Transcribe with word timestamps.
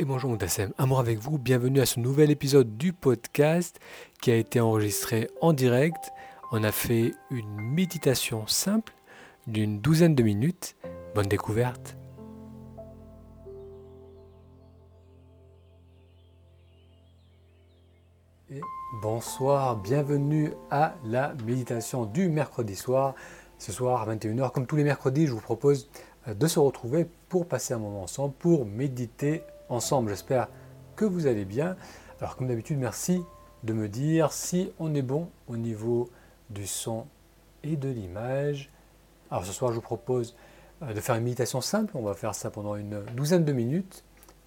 et 0.00 0.04
bonjour 0.04 0.30
Moutassem, 0.30 0.72
amour 0.78 1.00
avec 1.00 1.18
vous, 1.18 1.38
bienvenue 1.38 1.80
à 1.80 1.86
ce 1.86 1.98
nouvel 1.98 2.30
épisode 2.30 2.76
du 2.76 2.92
podcast 2.92 3.80
qui 4.22 4.30
a 4.30 4.36
été 4.36 4.60
enregistré 4.60 5.28
en 5.40 5.52
direct. 5.52 6.12
On 6.52 6.62
a 6.62 6.70
fait 6.70 7.14
une 7.32 7.60
méditation 7.60 8.46
simple 8.46 8.92
d'une 9.48 9.80
douzaine 9.80 10.14
de 10.14 10.22
minutes. 10.22 10.76
Bonne 11.16 11.26
découverte. 11.26 11.96
Bonsoir, 19.02 19.78
bienvenue 19.78 20.52
à 20.70 20.94
la 21.04 21.34
méditation 21.44 22.04
du 22.04 22.28
mercredi 22.28 22.76
soir. 22.76 23.16
Ce 23.58 23.72
soir 23.72 24.08
à 24.08 24.14
21h, 24.14 24.52
comme 24.52 24.68
tous 24.68 24.76
les 24.76 24.84
mercredis, 24.84 25.26
je 25.26 25.32
vous 25.32 25.40
propose 25.40 25.90
de 26.28 26.46
se 26.46 26.60
retrouver 26.60 27.08
pour 27.28 27.48
passer 27.48 27.74
un 27.74 27.78
moment 27.78 28.04
ensemble, 28.04 28.34
pour 28.34 28.64
méditer 28.64 29.42
ensemble. 29.68 30.10
J'espère 30.10 30.48
que 30.96 31.04
vous 31.04 31.26
allez 31.26 31.44
bien. 31.44 31.76
Alors 32.20 32.36
comme 32.36 32.48
d'habitude, 32.48 32.78
merci 32.78 33.22
de 33.62 33.72
me 33.72 33.88
dire 33.88 34.32
si 34.32 34.72
on 34.78 34.94
est 34.94 35.02
bon 35.02 35.28
au 35.46 35.56
niveau 35.56 36.10
du 36.50 36.66
son 36.66 37.06
et 37.62 37.76
de 37.76 37.88
l'image. 37.88 38.70
Alors 39.30 39.44
ce 39.44 39.52
soir, 39.52 39.70
je 39.72 39.76
vous 39.76 39.82
propose 39.82 40.36
euh, 40.82 40.92
de 40.92 41.00
faire 41.00 41.14
une 41.16 41.24
méditation 41.24 41.60
simple. 41.60 41.92
On 41.96 42.02
va 42.02 42.14
faire 42.14 42.34
ça 42.34 42.50
pendant 42.50 42.76
une 42.76 43.02
douzaine 43.14 43.44
de 43.44 43.52
minutes 43.52 44.04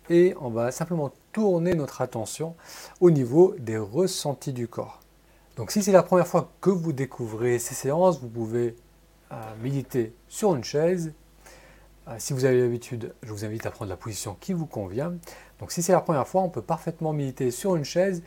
et 0.09 0.35
on 0.41 0.49
va 0.49 0.71
simplement 0.71 1.11
tourner 1.31 1.75
notre 1.75 2.01
attention 2.01 2.55
au 2.99 3.11
niveau 3.11 3.55
des 3.59 3.77
ressentis 3.77 4.53
du 4.53 4.67
corps. 4.67 4.99
Donc 5.55 5.71
si 5.71 5.83
c'est 5.83 5.91
la 5.91 6.03
première 6.03 6.27
fois 6.27 6.51
que 6.61 6.69
vous 6.69 6.93
découvrez 6.93 7.59
ces 7.59 7.75
séances, 7.75 8.19
vous 8.19 8.29
pouvez 8.29 8.75
euh, 9.31 9.35
méditer 9.61 10.13
sur 10.27 10.55
une 10.55 10.63
chaise 10.63 11.13
si 12.17 12.33
vous 12.33 12.45
avez 12.45 12.61
l'habitude, 12.61 13.13
je 13.23 13.31
vous 13.31 13.45
invite 13.45 13.65
à 13.65 13.71
prendre 13.71 13.89
la 13.89 13.97
position 13.97 14.35
qui 14.39 14.53
vous 14.53 14.65
convient. 14.65 15.13
Donc 15.59 15.71
si 15.71 15.81
c'est 15.81 15.93
la 15.93 16.01
première 16.01 16.27
fois, 16.27 16.41
on 16.41 16.49
peut 16.49 16.61
parfaitement 16.61 17.13
méditer 17.13 17.51
sur 17.51 17.75
une 17.75 17.85
chaise. 17.85 18.23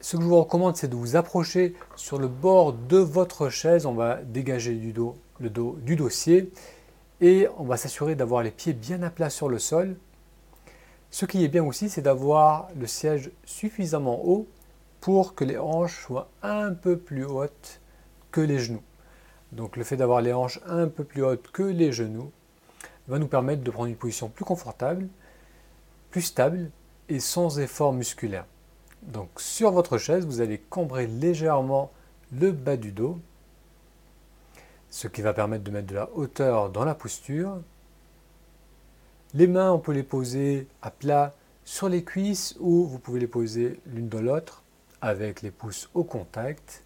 Ce 0.00 0.16
que 0.16 0.22
je 0.22 0.28
vous 0.28 0.40
recommande, 0.40 0.76
c'est 0.76 0.88
de 0.88 0.96
vous 0.96 1.16
approcher 1.16 1.74
sur 1.96 2.18
le 2.18 2.28
bord 2.28 2.72
de 2.72 2.98
votre 2.98 3.48
chaise. 3.48 3.86
On 3.86 3.94
va 3.94 4.16
dégager 4.22 4.74
du 4.74 4.92
dos, 4.92 5.16
le 5.40 5.50
dos 5.50 5.76
du 5.82 5.96
dossier 5.96 6.50
et 7.20 7.46
on 7.56 7.64
va 7.64 7.76
s'assurer 7.76 8.14
d'avoir 8.14 8.42
les 8.42 8.50
pieds 8.50 8.72
bien 8.72 9.02
à 9.02 9.10
plat 9.10 9.30
sur 9.30 9.48
le 9.48 9.58
sol. 9.58 9.96
Ce 11.10 11.26
qui 11.26 11.44
est 11.44 11.48
bien 11.48 11.64
aussi, 11.64 11.88
c'est 11.88 12.02
d'avoir 12.02 12.68
le 12.78 12.86
siège 12.86 13.30
suffisamment 13.44 14.24
haut 14.24 14.48
pour 15.00 15.34
que 15.34 15.44
les 15.44 15.58
hanches 15.58 16.04
soient 16.04 16.28
un 16.42 16.72
peu 16.72 16.96
plus 16.96 17.24
hautes 17.24 17.80
que 18.30 18.40
les 18.40 18.58
genoux. 18.58 18.82
Donc 19.52 19.76
le 19.76 19.84
fait 19.84 19.96
d'avoir 19.96 20.20
les 20.20 20.32
hanches 20.32 20.60
un 20.66 20.88
peu 20.88 21.04
plus 21.04 21.22
hautes 21.22 21.50
que 21.52 21.62
les 21.62 21.92
genoux, 21.92 22.32
va 23.08 23.18
nous 23.18 23.26
permettre 23.26 23.62
de 23.62 23.70
prendre 23.70 23.88
une 23.88 23.96
position 23.96 24.28
plus 24.28 24.44
confortable, 24.44 25.08
plus 26.10 26.22
stable 26.22 26.70
et 27.08 27.20
sans 27.20 27.58
effort 27.58 27.92
musculaire. 27.92 28.46
Donc 29.02 29.28
sur 29.40 29.72
votre 29.72 29.98
chaise, 29.98 30.26
vous 30.26 30.40
allez 30.40 30.58
cambrer 30.58 31.06
légèrement 31.06 31.90
le 32.32 32.52
bas 32.52 32.76
du 32.76 32.92
dos, 32.92 33.18
ce 34.90 35.08
qui 35.08 35.22
va 35.22 35.32
permettre 35.32 35.64
de 35.64 35.70
mettre 35.70 35.88
de 35.88 35.94
la 35.94 36.10
hauteur 36.14 36.70
dans 36.70 36.84
la 36.84 36.94
posture. 36.94 37.60
Les 39.34 39.46
mains, 39.46 39.72
on 39.72 39.78
peut 39.78 39.92
les 39.92 40.02
poser 40.02 40.68
à 40.82 40.90
plat 40.90 41.34
sur 41.64 41.88
les 41.88 42.04
cuisses 42.04 42.56
ou 42.60 42.86
vous 42.86 42.98
pouvez 42.98 43.20
les 43.20 43.26
poser 43.26 43.80
l'une 43.86 44.08
dans 44.08 44.20
l'autre 44.20 44.62
avec 45.00 45.42
les 45.42 45.50
pouces 45.50 45.88
au 45.94 46.04
contact. 46.04 46.84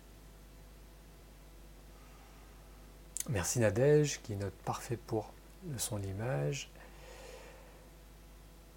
Merci 3.29 3.59
Nadège 3.59 4.21
qui 4.23 4.37
note 4.37 4.55
parfait 4.65 4.97
pour 4.97 5.33
son 5.77 5.97
l'image. 5.97 6.71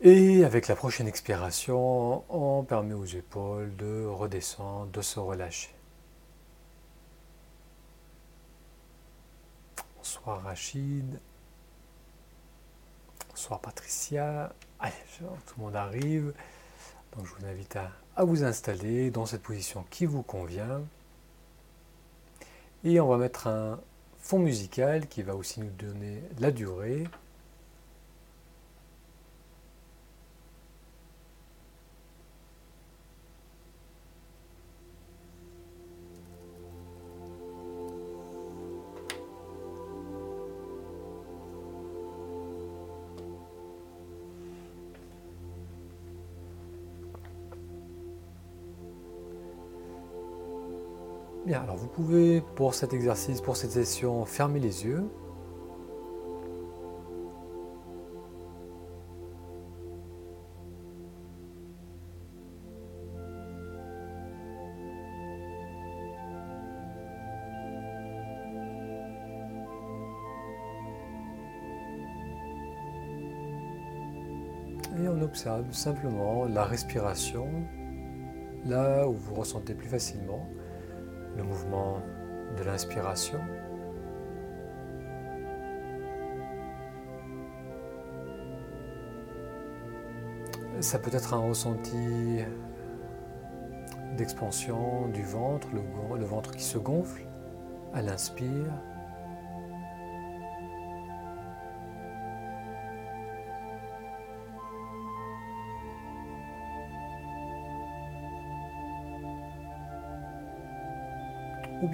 Et 0.02 0.46
avec 0.46 0.68
la 0.68 0.76
prochaine 0.76 1.08
expiration, 1.08 2.24
on 2.30 2.64
permet 2.64 2.94
aux 2.94 3.06
épaules 3.06 3.76
de 3.76 4.06
redescendre, 4.06 4.88
de 4.92 5.02
se 5.02 5.20
relâcher. 5.20 5.72
Bonsoir 9.98 10.42
Rachid. 10.42 11.20
Bonsoir 13.30 13.60
Patricia. 13.60 14.54
Allez, 14.80 14.94
tout 15.18 15.26
le 15.58 15.64
monde 15.64 15.76
arrive. 15.76 16.34
Donc 17.16 17.26
je 17.26 17.34
vous 17.36 17.46
invite 17.46 17.76
à, 17.76 17.92
à 18.16 18.24
vous 18.24 18.44
installer 18.44 19.12
dans 19.12 19.26
cette 19.26 19.44
position 19.44 19.86
qui 19.90 20.06
vous 20.06 20.24
convient. 20.24 20.82
Et 22.86 23.02
on 23.02 23.08
va 23.08 23.18
mettre 23.18 23.48
un, 23.48 23.80
fond 24.30 24.38
musical 24.38 25.08
qui 25.08 25.24
va 25.24 25.34
aussi 25.34 25.60
nous 25.60 25.72
donner 25.72 26.22
la 26.40 26.52
durée. 26.52 27.06
Bien, 51.50 51.64
alors 51.64 51.78
vous 51.78 51.88
pouvez 51.88 52.42
pour 52.42 52.76
cet 52.76 52.94
exercice, 52.94 53.42
pour 53.42 53.58
cette 53.58 53.72
session, 53.72 54.24
fermer 54.24 54.60
les 54.60 54.86
yeux. 54.86 55.04
Et 75.02 75.08
on 75.08 75.20
observe 75.24 75.72
simplement 75.72 76.46
la 76.46 76.64
respiration 76.64 77.48
là 78.66 79.08
où 79.08 79.14
vous 79.14 79.34
ressentez 79.34 79.74
plus 79.74 79.90
facilement 79.90 80.48
le 81.38 81.44
mouvement 81.44 82.02
de 82.58 82.64
l'inspiration. 82.64 83.40
Ça 90.80 90.98
peut 90.98 91.12
être 91.14 91.34
un 91.34 91.40
ressenti 91.40 92.40
d'expansion 94.16 95.08
du 95.08 95.24
ventre, 95.24 95.68
le, 95.74 96.26
ventre 96.26 96.52
qui 96.52 96.64
se 96.64 96.78
gonfle 96.78 97.24
à 97.94 98.02
l'inspire. 98.02 98.72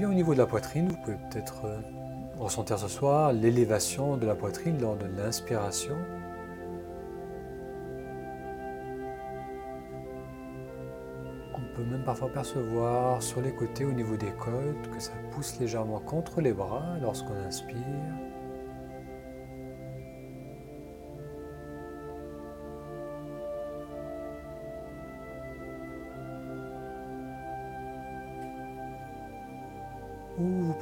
Au 0.04 0.14
niveau 0.14 0.34
de 0.34 0.40
la 0.40 0.46
poitrine, 0.46 0.90
vous 0.90 0.98
pouvez 0.98 1.16
peut-être 1.30 1.64
euh, 1.66 1.80
ressentir 2.38 2.78
ce 2.78 2.90
soir 2.90 3.32
l'élévation 3.32 4.18
de 4.18 4.26
la 4.26 4.36
poitrine 4.36 4.82
lors 4.82 4.98
de 4.98 5.06
l'inspiration. 5.06 5.96
On 11.54 11.78
peut 11.78 11.86
même 11.86 12.04
parfois 12.04 12.30
percevoir 12.30 13.22
sur 13.22 13.42
les 13.42 13.54
côtés 13.54 13.86
au 13.86 13.94
niveau 13.94 14.18
des 14.18 14.32
côtes 14.32 14.90
que 14.92 15.00
ça 15.00 15.14
pousse 15.32 15.60
légèrement 15.60 16.00
contre 16.00 16.42
les 16.42 16.52
bras 16.52 16.98
lorsqu'on 17.02 17.36
inspire. 17.48 17.86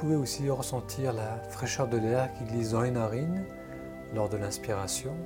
Pouvez 0.04 0.16
aussi 0.16 0.50
ressentir 0.50 1.14
la 1.14 1.38
fraîcheur 1.48 1.88
de 1.88 1.96
l'air 1.96 2.30
qui 2.34 2.44
glisse 2.44 2.72
dans 2.72 2.82
les 2.82 2.90
narines 2.90 3.42
lors 4.12 4.28
de 4.28 4.36
l'inspiration. 4.36 5.16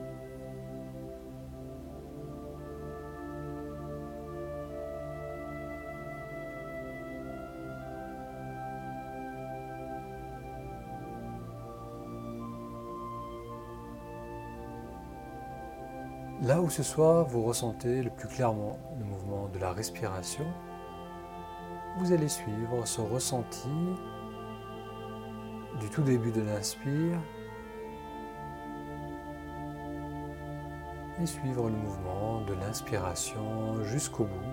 Là 16.40 16.60
où 16.60 16.70
ce 16.70 16.84
soit 16.84 17.24
vous 17.24 17.42
ressentez 17.42 18.00
le 18.04 18.10
plus 18.10 18.28
clairement 18.28 18.78
le 18.96 19.04
mouvement 19.04 19.48
de 19.48 19.58
la 19.58 19.72
respiration, 19.72 20.46
vous 21.98 22.12
allez 22.12 22.28
suivre 22.28 22.86
ce 22.86 23.00
ressenti 23.00 23.68
du 25.80 25.88
tout 25.90 26.02
début 26.02 26.32
de 26.32 26.40
l'inspire 26.40 27.18
et 31.20 31.26
suivre 31.26 31.68
le 31.68 31.76
mouvement 31.76 32.40
de 32.42 32.54
l'inspiration 32.54 33.82
jusqu'au 33.84 34.24
bout, 34.24 34.52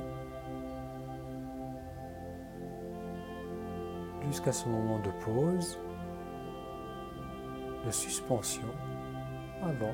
jusqu'à 4.27 4.51
ce 4.51 4.68
moment 4.68 5.00
de 5.00 5.12
pause, 5.24 5.80
de 7.86 7.92
suspension, 7.92 8.68
avant 9.63 9.94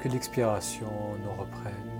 que 0.00 0.08
l'expiration 0.08 0.90
ne 1.22 1.28
reprenne 1.28 1.94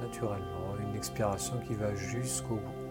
naturellement, 0.00 0.76
une 0.80 0.96
expiration 0.96 1.58
qui 1.60 1.74
va 1.74 1.94
jusqu'au 1.94 2.56
bout. 2.56 2.83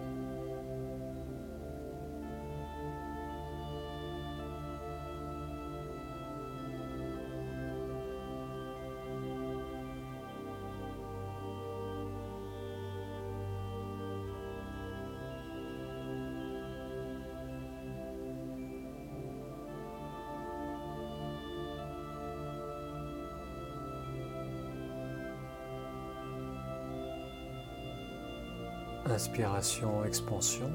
Inspiration, 29.24 30.04
expansion. 30.04 30.70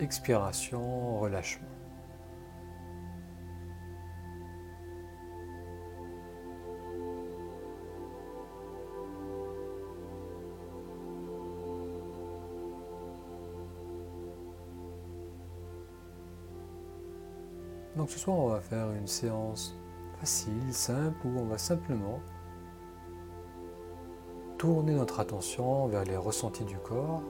Expiration, 0.00 1.20
relâchement. 1.20 1.68
Donc 17.94 18.08
ce 18.08 18.18
soir, 18.18 18.38
on 18.38 18.48
va 18.48 18.60
faire 18.60 18.90
une 18.92 19.06
séance 19.06 19.76
facile, 20.18 20.72
simple, 20.72 21.26
où 21.26 21.38
on 21.40 21.44
va 21.44 21.58
simplement 21.58 22.20
tourner 24.64 24.94
notre 24.94 25.20
attention 25.20 25.88
vers 25.88 26.04
les 26.04 26.16
ressentis 26.16 26.64
du 26.64 26.78
corps. 26.78 27.20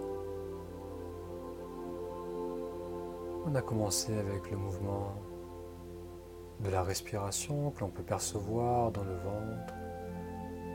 On 3.45 3.53
a 3.57 3.61
commencé 3.61 4.17
avec 4.17 4.53
le 4.53 4.57
mouvement 4.57 5.17
de 6.61 6.71
la 6.71 6.85
respiration 6.85 7.73
que 7.73 7.81
l'on 7.81 7.89
peut 7.89 8.05
percevoir 8.05 8.93
dans 8.93 9.03
le 9.03 9.17
ventre, 9.17 9.75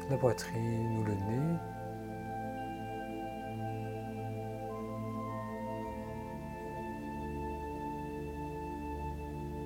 la 0.10 0.18
poitrine 0.18 0.98
ou 0.98 1.04
le 1.06 1.14
nez. 1.14 1.56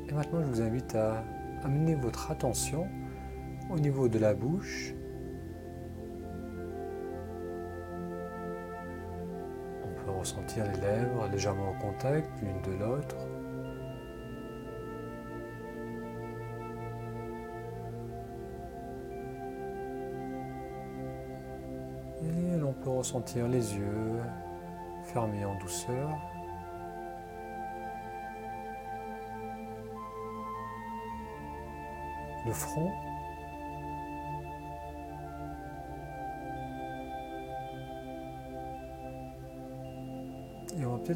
Et 0.10 0.14
maintenant, 0.14 0.42
je 0.44 0.48
vous 0.48 0.62
invite 0.62 0.94
à 0.94 1.24
amener 1.64 1.96
votre 1.96 2.30
attention 2.30 2.88
au 3.72 3.80
niveau 3.80 4.08
de 4.08 4.20
la 4.20 4.36
bouche 4.36 4.94
ressentir 10.24 10.64
les 10.64 10.80
lèvres 10.80 11.28
légèrement 11.28 11.72
au 11.72 11.82
contact 11.82 12.30
l'une 12.42 12.62
de 12.62 12.80
l'autre. 12.80 13.18
Et 22.22 22.58
l'on 22.58 22.72
peut 22.72 22.90
ressentir 22.90 23.50
les 23.50 23.76
yeux 23.76 24.22
fermés 25.04 25.44
en 25.44 25.60
douceur. 25.60 26.10
Le 32.46 32.54
front 32.54 32.92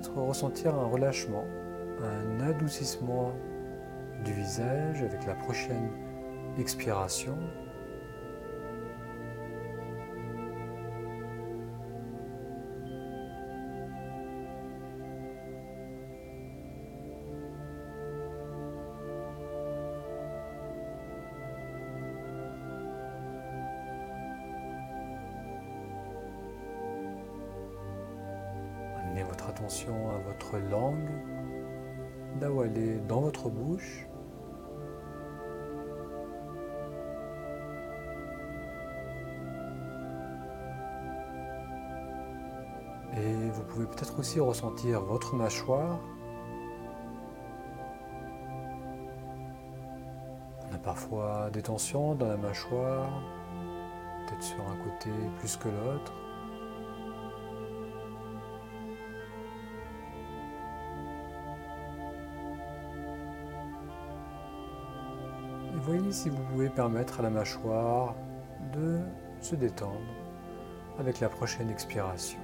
ressentir 0.05 0.75
un 0.75 0.85
relâchement, 0.85 1.45
un 2.01 2.39
adoucissement 2.41 3.31
du 4.23 4.33
visage 4.33 5.01
avec 5.01 5.25
la 5.25 5.35
prochaine 5.35 5.89
expiration. 6.59 7.37
Votre 29.27 29.49
attention 29.49 30.09
à 30.09 30.17
votre 30.19 30.57
langue, 30.57 31.09
là 32.39 32.51
où 32.51 32.63
elle 32.63 32.77
est 32.77 32.99
dans 33.07 33.21
votre 33.21 33.49
bouche. 33.49 34.07
Et 43.15 43.49
vous 43.49 43.63
pouvez 43.63 43.85
peut-être 43.85 44.19
aussi 44.19 44.39
ressentir 44.39 45.01
votre 45.01 45.35
mâchoire. 45.35 45.99
On 50.69 50.75
a 50.75 50.77
parfois 50.77 51.49
des 51.51 51.63
tensions 51.63 52.13
dans 52.15 52.27
la 52.27 52.37
mâchoire, 52.37 53.09
peut-être 54.27 54.43
sur 54.43 54.61
un 54.61 54.75
côté 54.83 55.09
plus 55.39 55.57
que 55.57 55.69
l'autre. 55.69 56.13
Si 66.17 66.29
vous 66.29 66.41
pouvez 66.51 66.69
permettre 66.69 67.19
à 67.19 67.23
la 67.23 67.29
mâchoire 67.29 68.15
de 68.73 68.99
se 69.39 69.53
détendre 69.53 70.01
avec 70.97 71.19
la 71.19 71.29
prochaine 71.29 71.69
expiration. 71.69 72.39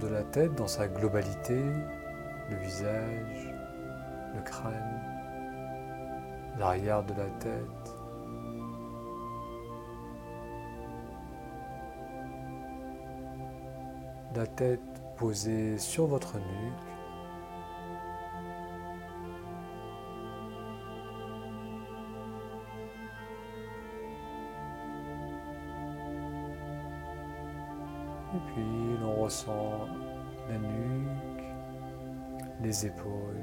De 0.00 0.08
la 0.08 0.22
tête 0.22 0.54
dans 0.54 0.66
sa 0.66 0.88
globalité, 0.88 1.62
le 2.50 2.56
visage, 2.56 3.54
le 4.34 4.42
crâne, 4.42 5.00
l'arrière 6.58 7.02
de 7.02 7.14
la 7.14 7.26
tête. 7.40 7.96
La 14.34 14.46
tête 14.46 14.80
posée 15.16 15.78
sur 15.78 16.06
votre 16.06 16.38
nuque. 16.38 16.93
Ressent 29.24 29.88
la 30.50 30.58
nuque, 30.58 31.44
les 32.62 32.86
épaules. 32.86 33.40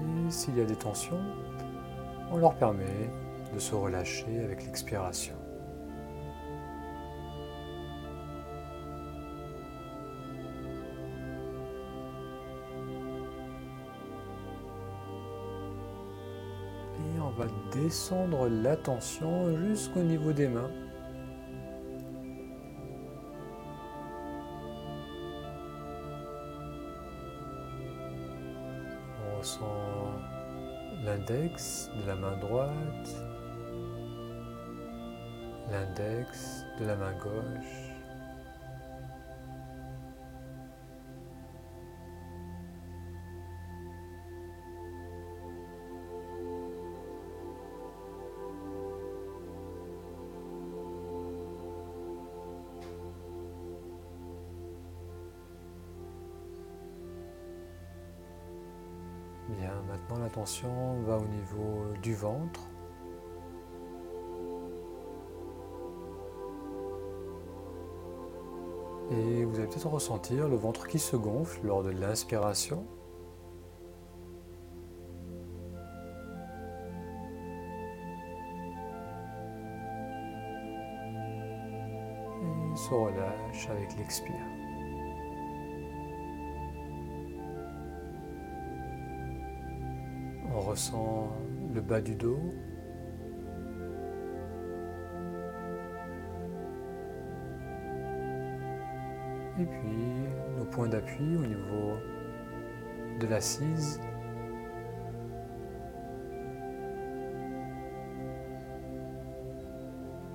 Et 0.00 0.30
s'il 0.30 0.56
y 0.56 0.60
a 0.60 0.64
des 0.64 0.76
tensions, 0.76 1.20
on 2.30 2.36
leur 2.36 2.54
permet 2.54 3.10
de 3.52 3.58
se 3.58 3.74
relâcher 3.74 4.38
avec 4.44 4.64
l'expiration. 4.64 5.45
Va 17.36 17.46
descendre 17.72 18.48
la 18.48 18.76
tension 18.76 19.56
jusqu'au 19.58 20.02
niveau 20.02 20.32
des 20.32 20.48
mains. 20.48 20.70
On 29.22 29.38
ressent 29.38 30.12
l'index 31.04 31.90
de 32.00 32.06
la 32.06 32.16
main 32.16 32.36
droite, 32.38 32.72
l'index 35.70 36.64
de 36.80 36.86
la 36.86 36.96
main 36.96 37.12
gauche. 37.18 37.85
Maintenant 60.16 60.24
l'attention 60.24 61.02
va 61.02 61.18
au 61.18 61.26
niveau 61.26 61.94
du 62.02 62.14
ventre. 62.14 62.70
Et 69.10 69.44
vous 69.44 69.56
allez 69.56 69.66
peut-être 69.66 69.88
ressentir 69.88 70.48
le 70.48 70.56
ventre 70.56 70.86
qui 70.86 70.98
se 70.98 71.16
gonfle 71.16 71.66
lors 71.66 71.82
de 71.82 71.90
l'inspiration. 71.90 72.86
Et 82.72 82.76
se 82.76 82.94
relâche 82.94 83.68
avec 83.68 83.98
l'expire. 83.98 84.34
On 90.56 90.60
ressent 90.60 91.28
le 91.74 91.82
bas 91.82 92.00
du 92.00 92.14
dos. 92.14 92.40
Et 99.60 99.66
puis 99.66 100.28
nos 100.56 100.64
points 100.64 100.88
d'appui 100.88 101.36
au 101.36 101.46
niveau 101.46 101.98
de 103.20 103.26
l'assise. 103.26 104.00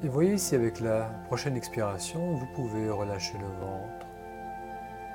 Et 0.04 0.08
voyez 0.08 0.38
si 0.38 0.54
avec 0.54 0.82
la 0.82 1.06
prochaine 1.25 1.58
expiration, 1.58 2.36
vous 2.36 2.48
pouvez 2.54 2.92
relâcher 2.92 3.40
le 3.40 3.48
ventre, 3.48 4.06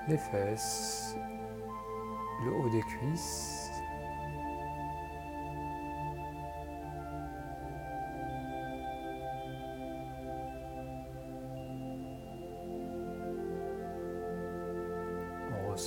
les 0.08 0.18
fesses, 0.18 1.16
le 2.44 2.52
haut 2.52 2.70
des 2.70 2.82
cuisses. 2.82 3.65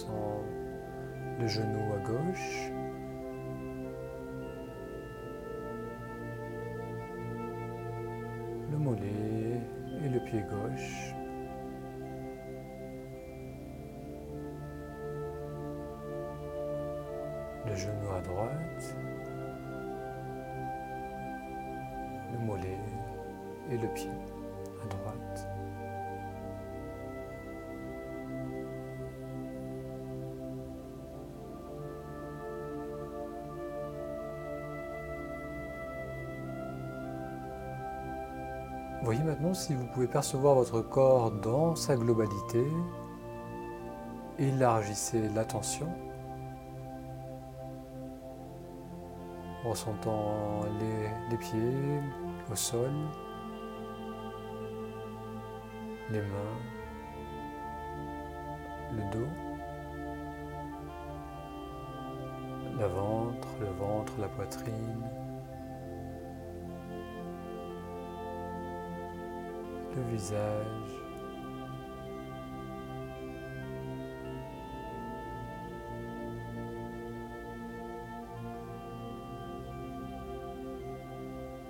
Le 0.07 1.47
genou 1.47 1.93
à 1.93 1.99
gauche. 1.99 2.71
Le 8.71 8.77
mollet 8.77 9.61
et 10.03 10.09
le 10.09 10.19
pied 10.19 10.41
gauche. 10.41 11.13
Le 17.65 17.75
genou 17.75 18.11
à 18.15 18.21
droite. 18.21 18.95
Le 22.31 22.45
mollet 22.45 22.77
et 23.71 23.77
le 23.77 23.87
pied 23.93 24.38
Voyez 39.01 39.23
maintenant 39.23 39.53
si 39.53 39.73
vous 39.73 39.85
pouvez 39.87 40.07
percevoir 40.07 40.55
votre 40.55 40.81
corps 40.81 41.31
dans 41.31 41.73
sa 41.75 41.95
globalité. 41.95 42.63
Élargissez 44.37 45.29
l'attention. 45.29 45.87
Ressentant 49.63 50.61
les, 50.79 51.09
les 51.31 51.37
pieds 51.37 52.01
au 52.51 52.55
sol, 52.55 52.91
les 56.09 56.21
mains, 56.21 56.59
le 58.91 59.03
dos, 59.11 59.27
le 62.79 62.85
ventre, 62.85 63.47
le 63.59 63.67
ventre, 63.67 64.13
la 64.19 64.27
poitrine. 64.27 65.28
Le 69.95 70.01
visage. 70.11 70.65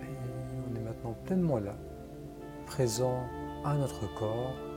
Et 0.01 0.05
on 0.69 0.75
est 0.75 0.79
maintenant 0.79 1.15
pleinement 1.25 1.59
là, 1.59 1.75
présent 2.65 3.23
à 3.63 3.75
notre 3.75 4.13
corps. 4.15 4.68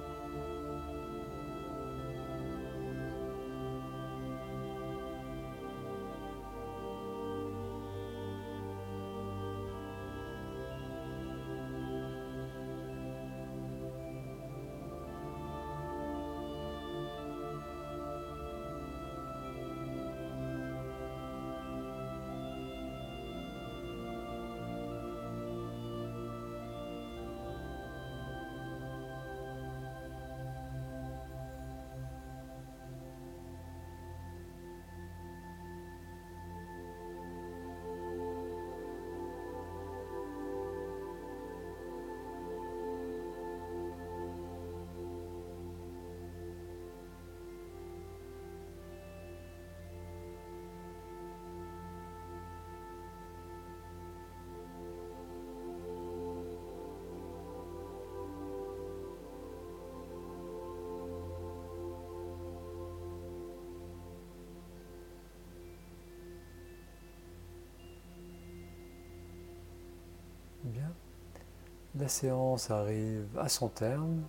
La 71.99 72.09
séance 72.09 72.71
arrive 72.71 73.29
à 73.39 73.49
son 73.51 73.69
terme. 73.69 74.23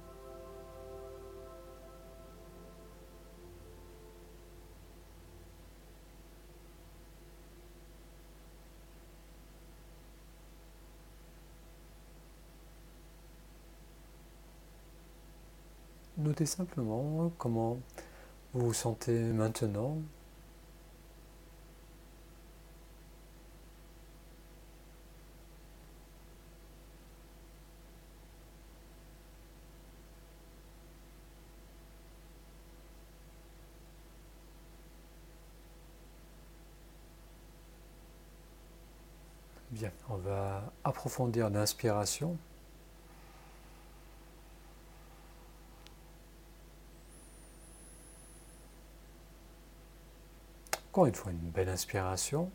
Notez 16.17 16.45
simplement 16.45 17.31
comment 17.37 17.77
vous 18.53 18.67
vous 18.67 18.73
sentez 18.73 19.31
maintenant 19.31 19.97
On 40.09 40.17
va 40.17 40.63
approfondir 40.83 41.49
l'inspiration. 41.49 42.37
Encore 50.91 51.07
une 51.07 51.15
fois, 51.15 51.31
une 51.31 51.49
belle 51.49 51.69
inspiration. 51.69 52.51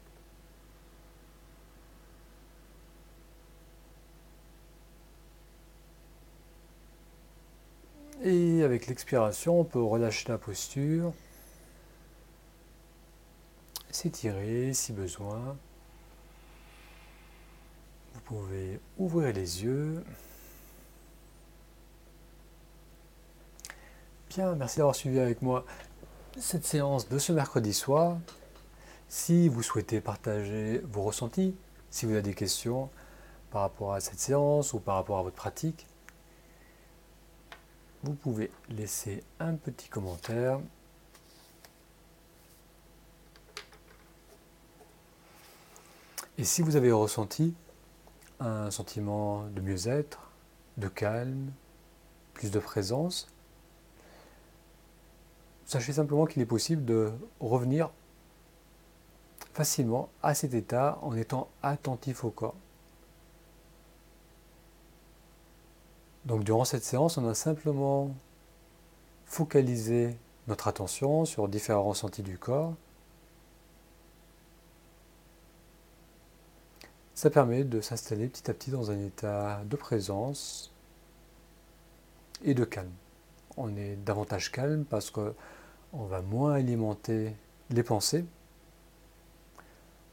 Et 8.23 8.63
avec 8.63 8.87
l'expiration, 8.87 9.61
on 9.61 9.65
peut 9.65 9.83
relâcher 9.83 10.29
la 10.29 10.39
posture, 10.39 11.13
s'étirer 13.91 14.73
si 14.73 14.93
besoin. 14.93 15.57
Vous 18.19 18.37
pouvez 18.37 18.81
ouvrir 18.99 19.33
les 19.33 19.63
yeux. 19.63 20.03
Bien, 24.29 24.57
merci 24.57 24.79
d'avoir 24.79 24.97
suivi 24.97 25.21
avec 25.21 25.41
moi 25.41 25.65
cette 26.37 26.65
séance 26.65 27.09
de 27.09 27.17
ce 27.19 27.33
mercredi 27.33 27.73
soir. 27.73 28.19
Si 29.09 29.49
vous 29.49 29.63
souhaitez 29.63 30.01
partager 30.01 30.79
vos 30.79 31.03
ressentis, 31.03 31.55
si 31.91 32.07
vous 32.07 32.13
avez 32.13 32.23
des 32.23 32.35
questions 32.35 32.91
par 33.53 33.63
rapport 33.63 33.95
à 33.95 34.01
cette 34.01 34.19
séance 34.19 34.73
ou 34.73 34.81
par 34.81 34.97
rapport 34.97 35.19
à 35.19 35.23
votre 35.23 35.37
pratique, 35.37 35.87
vous 38.03 38.15
pouvez 38.15 38.51
laisser 38.69 39.23
un 39.39 39.55
petit 39.55 39.89
commentaire. 39.89 40.59
Et 46.37 46.43
si 46.43 46.63
vous 46.63 46.75
avez 46.75 46.91
ressenti 46.91 47.55
un 48.41 48.71
sentiment 48.71 49.45
de 49.47 49.61
mieux-être, 49.61 50.31
de 50.77 50.89
calme, 50.89 51.51
plus 52.35 52.51
de 52.51 52.59
présence, 52.59 53.29
sachez 55.67 55.93
simplement 55.93 56.25
qu'il 56.25 56.41
est 56.41 56.47
possible 56.47 56.85
de 56.85 57.13
revenir 57.41 57.91
facilement 59.53 60.09
à 60.23 60.35
cet 60.35 60.55
état 60.55 60.99
en 61.03 61.17
étant 61.17 61.49
attentif 61.63 62.25
au 62.25 62.31
corps. 62.31 62.55
Donc 66.25 66.45
durant 66.45 66.65
cette 66.65 66.85
séance, 66.85 67.19
on 67.19 67.27
a 67.29 67.35
simplement 67.35 68.11
focalisé 69.27 70.17
notre 70.47 70.69
attention 70.69 71.25
sur 71.25 71.49
différents 71.49 71.85
ressentis 71.85 72.23
du 72.23 72.39
corps. 72.39 72.75
Ça 77.19 77.31
permet 77.31 77.65
de 77.65 77.81
s'installer 77.81 78.29
petit 78.29 78.49
à 78.49 78.55
petit 78.55 78.71
dans 78.71 78.93
un 78.93 79.05
état 79.05 79.61
de 79.65 79.75
présence 79.75 80.71
et 82.45 82.55
de 82.55 82.65
calme. 82.65 82.93
On 83.57 83.77
est 83.77 83.97
davantage 83.97 84.53
calme 84.53 84.85
parce 84.85 85.11
que 85.11 85.35
on 85.93 86.05
va 86.05 86.23
moins 86.23 86.53
alimenter 86.53 87.35
les 87.71 87.83
pensées. 87.83 88.25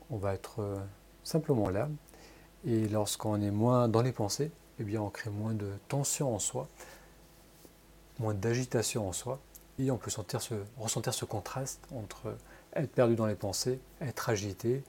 On 0.09 0.17
va 0.17 0.33
être 0.33 0.63
euh, 0.63 0.79
simplement 1.23 1.69
là. 1.69 1.89
Et 2.65 2.87
lorsqu'on 2.87 3.39
est 3.39 3.51
moins 3.51 3.87
dans 3.87 4.01
les 4.01 4.11
pensées, 4.11 4.49
eh 4.79 4.83
bien 4.83 4.99
on 4.99 5.11
crée 5.11 5.29
moins 5.29 5.53
de 5.53 5.69
tension 5.87 6.33
en 6.33 6.39
soi, 6.39 6.67
moins 8.17 8.33
d'agitation 8.33 9.07
en 9.07 9.13
soi. 9.13 9.37
Et 9.77 9.91
on 9.91 9.97
peut 9.97 10.09
ressentir 10.09 11.13
ce 11.13 11.25
contraste 11.25 11.81
entre 11.95 12.35
être 12.73 12.91
perdu 12.91 13.13
dans 13.13 13.27
les 13.27 13.35
pensées, 13.35 13.79
être 14.01 14.29
agité, 14.29 14.83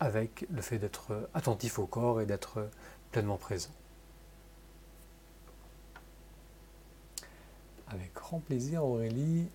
avec 0.00 0.46
le 0.50 0.62
fait 0.62 0.78
d'être 0.78 1.28
attentif 1.34 1.78
au 1.78 1.86
corps 1.86 2.20
et 2.22 2.26
d'être 2.26 2.68
pleinement 3.12 3.36
présent. 3.36 3.70
Avec 7.88 8.12
grand 8.14 8.38
plaisir, 8.40 8.84
Aurélie. 8.84 9.48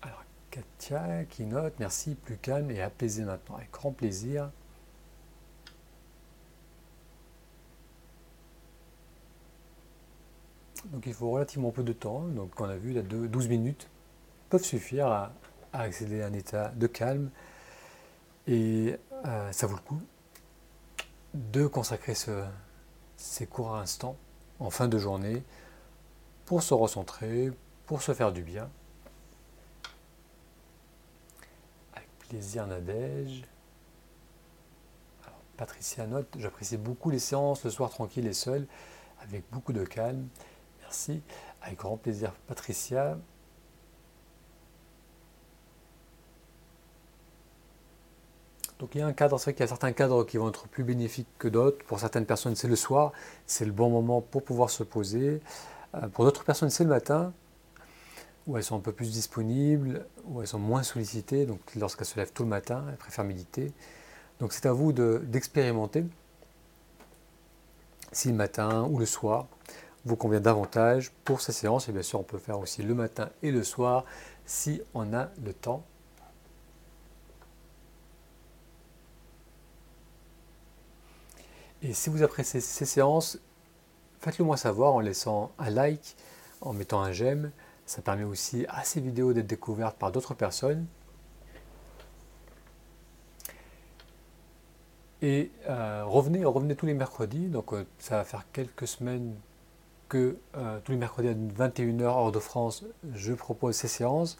Alors, 0.00 0.24
Katia 0.50 1.24
qui 1.24 1.44
note, 1.44 1.74
merci, 1.80 2.14
plus 2.14 2.36
calme 2.36 2.70
et 2.70 2.80
apaisé 2.80 3.24
maintenant. 3.24 3.56
Avec 3.56 3.70
grand 3.72 3.90
plaisir. 3.92 4.50
Donc 10.86 11.06
il 11.06 11.14
faut 11.14 11.30
relativement 11.30 11.70
peu 11.70 11.82
de 11.82 11.92
temps. 11.92 12.20
Donc 12.20 12.60
on 12.60 12.64
a 12.64 12.76
vu, 12.76 12.92
là, 12.92 13.02
12 13.02 13.48
minutes 13.48 13.88
peuvent 14.48 14.64
suffire 14.64 15.06
à, 15.06 15.32
accéder 15.72 16.22
à 16.22 16.26
un 16.26 16.32
état 16.32 16.68
de 16.68 16.86
calme. 16.86 17.30
Et 18.46 18.96
euh, 19.26 19.52
ça 19.52 19.66
vaut 19.66 19.76
le 19.76 19.80
coup 19.80 20.02
de 21.32 21.66
consacrer 21.66 22.14
ces 23.16 23.46
courts 23.46 23.76
instants 23.76 24.16
en 24.58 24.70
fin 24.70 24.88
de 24.88 24.98
journée 24.98 25.42
pour 26.44 26.62
se 26.62 26.74
recentrer, 26.74 27.50
pour 27.86 28.02
se 28.02 28.12
faire 28.12 28.32
du 28.32 28.42
bien. 28.42 28.68
Avec 31.94 32.08
plaisir, 32.28 32.66
Nadège. 32.66 33.44
Patricia 35.56 36.06
note, 36.06 36.28
j'apprécie 36.38 36.76
beaucoup 36.76 37.10
les 37.10 37.18
séances 37.18 37.64
le 37.64 37.70
soir 37.70 37.88
tranquille 37.88 38.26
et 38.26 38.32
seul, 38.32 38.66
avec 39.22 39.44
beaucoup 39.50 39.72
de 39.72 39.84
calme. 39.84 40.26
Merci. 40.92 41.22
Avec 41.62 41.78
grand 41.78 41.96
plaisir, 41.96 42.34
Patricia. 42.46 43.16
Donc 48.78 48.94
il 48.94 48.98
y 48.98 49.00
a 49.00 49.06
un 49.06 49.14
cadre, 49.14 49.38
c'est 49.38 49.44
vrai 49.44 49.52
qu'il 49.54 49.60
y 49.60 49.64
a 49.64 49.68
certains 49.68 49.92
cadres 49.92 50.24
qui 50.24 50.36
vont 50.36 50.50
être 50.50 50.68
plus 50.68 50.84
bénéfiques 50.84 51.30
que 51.38 51.48
d'autres. 51.48 51.82
Pour 51.86 51.98
certaines 51.98 52.26
personnes, 52.26 52.56
c'est 52.56 52.68
le 52.68 52.76
soir, 52.76 53.12
c'est 53.46 53.64
le 53.64 53.72
bon 53.72 53.88
moment 53.88 54.20
pour 54.20 54.42
pouvoir 54.44 54.68
se 54.68 54.82
poser. 54.82 55.40
Euh, 55.94 56.08
pour 56.08 56.26
d'autres 56.26 56.44
personnes, 56.44 56.68
c'est 56.68 56.84
le 56.84 56.90
matin, 56.90 57.32
où 58.46 58.58
elles 58.58 58.62
sont 58.62 58.76
un 58.76 58.80
peu 58.80 58.92
plus 58.92 59.12
disponibles, 59.12 60.04
où 60.26 60.42
elles 60.42 60.46
sont 60.46 60.58
moins 60.58 60.82
sollicitées. 60.82 61.46
Donc 61.46 61.60
lorsqu'elles 61.74 62.06
se 62.06 62.18
lèvent 62.18 62.34
tôt 62.34 62.42
le 62.42 62.50
matin, 62.50 62.84
elles 62.90 62.98
préfèrent 62.98 63.24
méditer. 63.24 63.72
Donc 64.40 64.52
c'est 64.52 64.66
à 64.66 64.72
vous 64.72 64.92
d'expérimenter, 64.92 66.04
si 68.12 68.28
le 68.28 68.34
matin 68.34 68.86
ou 68.90 68.98
le 68.98 69.06
soir, 69.06 69.46
vous 70.04 70.16
convient 70.16 70.40
davantage 70.40 71.12
pour 71.24 71.40
ces 71.40 71.52
séances. 71.52 71.88
Et 71.88 71.92
bien 71.92 72.02
sûr, 72.02 72.20
on 72.20 72.24
peut 72.24 72.38
faire 72.38 72.58
aussi 72.58 72.82
le 72.82 72.94
matin 72.94 73.30
et 73.42 73.50
le 73.50 73.62
soir 73.62 74.04
si 74.44 74.82
on 74.94 75.12
a 75.14 75.30
le 75.44 75.52
temps. 75.52 75.84
Et 81.82 81.94
si 81.94 82.10
vous 82.10 82.22
appréciez 82.22 82.60
ces 82.60 82.84
séances, 82.84 83.38
faites-le 84.20 84.44
moi 84.44 84.56
savoir 84.56 84.94
en 84.94 85.00
laissant 85.00 85.50
un 85.58 85.70
like, 85.70 86.16
en 86.60 86.72
mettant 86.72 87.02
un 87.02 87.10
j'aime. 87.10 87.50
Ça 87.86 88.02
permet 88.02 88.22
aussi 88.22 88.64
à 88.68 88.84
ces 88.84 89.00
vidéos 89.00 89.32
d'être 89.32 89.48
découvertes 89.48 89.96
par 89.96 90.12
d'autres 90.12 90.34
personnes. 90.34 90.86
Et 95.22 95.50
euh, 95.68 96.04
revenez, 96.04 96.44
revenez 96.44 96.76
tous 96.76 96.86
les 96.86 96.94
mercredis. 96.94 97.48
Donc 97.48 97.72
euh, 97.72 97.84
ça 97.98 98.16
va 98.16 98.24
faire 98.24 98.44
quelques 98.52 98.86
semaines 98.86 99.34
euh, 100.16 100.78
tous 100.84 100.92
les 100.92 100.98
mercredis 100.98 101.28
à 101.28 101.34
21h 101.34 102.04
hors 102.04 102.32
de 102.32 102.38
France, 102.38 102.84
je 103.14 103.32
propose 103.32 103.76
ces 103.76 103.88
séances. 103.88 104.38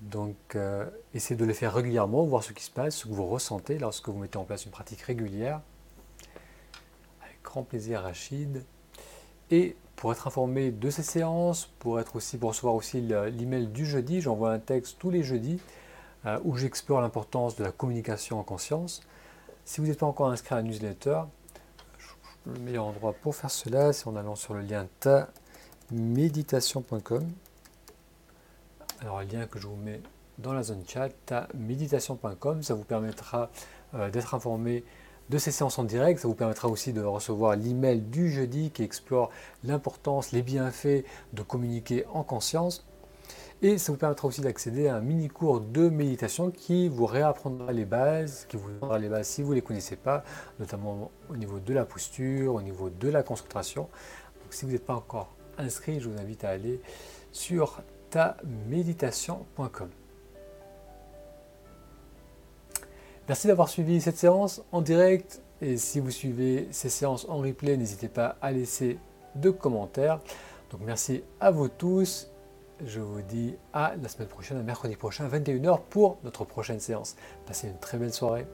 Donc, 0.00 0.36
euh, 0.54 0.86
essayez 1.14 1.36
de 1.36 1.44
les 1.44 1.54
faire 1.54 1.74
régulièrement, 1.74 2.24
voir 2.24 2.42
ce 2.42 2.52
qui 2.52 2.64
se 2.64 2.70
passe, 2.70 2.96
ce 2.96 3.04
que 3.04 3.12
vous 3.12 3.26
ressentez 3.26 3.78
lorsque 3.78 4.08
vous 4.08 4.18
mettez 4.18 4.38
en 4.38 4.44
place 4.44 4.64
une 4.64 4.70
pratique 4.70 5.02
régulière. 5.02 5.60
Avec 7.22 7.36
grand 7.42 7.62
plaisir, 7.62 8.02
Rachid. 8.02 8.64
Et 9.50 9.76
pour 9.96 10.12
être 10.12 10.26
informé 10.26 10.70
de 10.70 10.90
ces 10.90 11.02
séances, 11.02 11.66
pour 11.78 12.00
être 12.00 12.16
aussi 12.16 12.38
pour 12.38 12.50
recevoir 12.50 12.74
aussi 12.74 13.00
l'email 13.02 13.66
du 13.66 13.84
jeudi, 13.84 14.22
j'envoie 14.22 14.52
un 14.52 14.58
texte 14.58 14.96
tous 14.98 15.10
les 15.10 15.22
jeudis 15.22 15.60
euh, 16.24 16.38
où 16.44 16.56
j'explore 16.56 17.02
l'importance 17.02 17.56
de 17.56 17.64
la 17.64 17.72
communication 17.72 18.38
en 18.38 18.42
conscience. 18.42 19.02
Si 19.66 19.80
vous 19.80 19.88
n'êtes 19.88 19.98
pas 19.98 20.06
encore 20.06 20.30
inscrit 20.30 20.54
à 20.54 20.58
la 20.58 20.62
newsletter, 20.62 21.22
le 22.46 22.58
meilleur 22.60 22.86
endroit 22.86 23.12
pour 23.12 23.34
faire 23.34 23.50
cela, 23.50 23.92
c'est 23.92 24.06
en 24.06 24.14
allant 24.16 24.36
sur 24.36 24.54
le 24.54 24.62
lien 24.62 24.86
ta-méditation.com. 25.00 27.28
Alors, 29.00 29.18
un 29.18 29.24
lien 29.24 29.46
que 29.46 29.58
je 29.58 29.66
vous 29.66 29.74
mets 29.76 30.00
dans 30.38 30.52
la 30.52 30.62
zone 30.62 30.84
chat, 30.86 31.08
ta-méditation.com, 31.26 32.62
ça 32.62 32.74
vous 32.74 32.84
permettra 32.84 33.50
euh, 33.94 34.10
d'être 34.10 34.34
informé 34.34 34.84
de 35.28 35.38
ces 35.38 35.50
séances 35.52 35.78
en 35.78 35.84
direct. 35.84 36.20
Ça 36.20 36.28
vous 36.28 36.34
permettra 36.34 36.68
aussi 36.68 36.92
de 36.92 37.02
recevoir 37.02 37.56
l'email 37.56 38.00
du 38.00 38.30
jeudi 38.30 38.70
qui 38.70 38.82
explore 38.82 39.30
l'importance, 39.64 40.32
les 40.32 40.42
bienfaits 40.42 41.04
de 41.32 41.42
communiquer 41.42 42.04
en 42.12 42.22
conscience. 42.22 42.84
Et 43.62 43.76
ça 43.76 43.92
vous 43.92 43.98
permettra 43.98 44.26
aussi 44.26 44.40
d'accéder 44.40 44.88
à 44.88 44.96
un 44.96 45.00
mini 45.00 45.28
cours 45.28 45.60
de 45.60 45.90
méditation 45.90 46.50
qui 46.50 46.88
vous 46.88 47.04
réapprendra 47.04 47.72
les 47.72 47.84
bases, 47.84 48.46
qui 48.48 48.56
vous 48.56 48.70
donnera 48.70 48.98
les 48.98 49.10
bases 49.10 49.26
si 49.26 49.42
vous 49.42 49.50
ne 49.50 49.56
les 49.56 49.62
connaissez 49.62 49.96
pas, 49.96 50.24
notamment 50.58 51.10
au 51.28 51.36
niveau 51.36 51.58
de 51.58 51.74
la 51.74 51.84
posture, 51.84 52.54
au 52.54 52.62
niveau 52.62 52.88
de 52.88 53.08
la 53.10 53.22
concentration. 53.22 53.82
Donc 54.42 54.54
si 54.54 54.64
vous 54.64 54.72
n'êtes 54.72 54.86
pas 54.86 54.94
encore 54.94 55.34
inscrit, 55.58 56.00
je 56.00 56.08
vous 56.08 56.18
invite 56.18 56.42
à 56.44 56.48
aller 56.48 56.80
sur 57.32 57.82
taméditation.com. 58.08 59.90
Merci 63.28 63.46
d'avoir 63.46 63.68
suivi 63.68 64.00
cette 64.00 64.16
séance 64.16 64.62
en 64.72 64.80
direct 64.80 65.42
et 65.60 65.76
si 65.76 66.00
vous 66.00 66.10
suivez 66.10 66.66
ces 66.70 66.88
séances 66.88 67.26
en 67.28 67.36
replay, 67.36 67.76
n'hésitez 67.76 68.08
pas 68.08 68.36
à 68.40 68.52
laisser 68.52 68.98
de 69.34 69.50
commentaires. 69.50 70.18
Donc 70.70 70.80
merci 70.82 71.22
à 71.40 71.50
vous 71.50 71.68
tous. 71.68 72.29
Je 72.86 73.00
vous 73.00 73.20
dis 73.20 73.56
à 73.74 73.94
la 74.00 74.08
semaine 74.08 74.28
prochaine, 74.28 74.56
à 74.56 74.62
mercredi 74.62 74.96
prochain, 74.96 75.28
21h 75.28 75.80
pour 75.90 76.18
notre 76.24 76.44
prochaine 76.44 76.80
séance. 76.80 77.14
Passez 77.46 77.68
une 77.68 77.78
très 77.78 77.98
belle 77.98 78.12
soirée. 78.12 78.46